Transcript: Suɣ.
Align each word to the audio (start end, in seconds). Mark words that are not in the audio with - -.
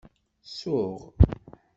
Suɣ. 0.57 0.99